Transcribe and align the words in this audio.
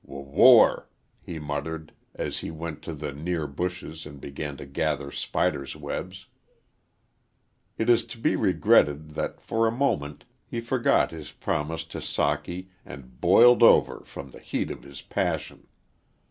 "W 0.07 0.23
war!" 0.25 0.89
he 1.21 1.37
muttered, 1.37 1.93
as 2.15 2.39
he 2.39 2.49
went 2.49 2.81
to 2.81 2.93
the 2.95 3.11
near 3.13 3.45
bushes 3.45 4.03
and 4.07 4.19
began 4.19 4.57
to 4.57 4.65
gather 4.65 5.11
spiders' 5.11 5.75
webs. 5.75 6.25
It 7.77 7.87
is 7.87 8.03
to 8.05 8.17
be 8.17 8.35
regretted 8.35 9.09
that 9.11 9.39
for 9.39 9.67
a 9.67 9.71
moment 9.71 10.25
he 10.43 10.59
forgot 10.59 11.11
his 11.11 11.31
promise 11.31 11.83
to 11.83 11.99
Socky 11.99 12.69
and 12.83 13.21
"boiled 13.21 13.61
over" 13.61 13.99
from 14.03 14.31
the 14.31 14.39
heat 14.39 14.71
of 14.71 14.81
his 14.81 15.03
passion. 15.03 15.67